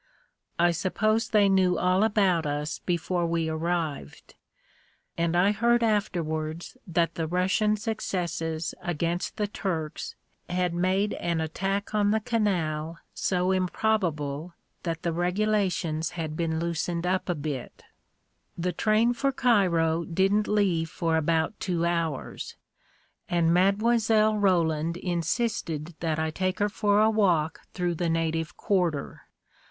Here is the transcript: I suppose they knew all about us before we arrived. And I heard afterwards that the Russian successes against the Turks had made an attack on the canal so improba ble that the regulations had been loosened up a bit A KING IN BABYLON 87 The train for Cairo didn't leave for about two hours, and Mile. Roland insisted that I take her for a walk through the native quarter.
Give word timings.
I 0.57 0.71
suppose 0.71 1.29
they 1.29 1.47
knew 1.47 1.77
all 1.77 2.01
about 2.03 2.47
us 2.47 2.79
before 2.79 3.27
we 3.27 3.47
arrived. 3.49 4.33
And 5.15 5.37
I 5.37 5.51
heard 5.51 5.83
afterwards 5.83 6.75
that 6.87 7.13
the 7.13 7.27
Russian 7.27 7.77
successes 7.77 8.73
against 8.81 9.37
the 9.37 9.45
Turks 9.45 10.15
had 10.49 10.73
made 10.73 11.13
an 11.13 11.39
attack 11.39 11.93
on 11.93 12.09
the 12.09 12.19
canal 12.19 12.97
so 13.13 13.49
improba 13.49 14.11
ble 14.15 14.55
that 14.81 15.03
the 15.03 15.13
regulations 15.13 16.09
had 16.17 16.35
been 16.35 16.59
loosened 16.59 17.05
up 17.05 17.29
a 17.29 17.35
bit 17.35 17.83
A 17.83 17.85
KING 17.85 17.85
IN 17.85 18.61
BABYLON 18.63 18.63
87 18.63 18.63
The 18.63 18.73
train 18.73 19.13
for 19.13 19.31
Cairo 19.31 20.03
didn't 20.05 20.47
leave 20.47 20.89
for 20.89 21.15
about 21.15 21.59
two 21.59 21.85
hours, 21.85 22.55
and 23.29 23.53
Mile. 23.53 24.35
Roland 24.39 24.97
insisted 24.97 25.93
that 25.99 26.17
I 26.17 26.31
take 26.31 26.57
her 26.57 26.69
for 26.69 26.99
a 27.01 27.11
walk 27.11 27.59
through 27.75 27.93
the 27.93 28.09
native 28.09 28.57
quarter. 28.57 29.27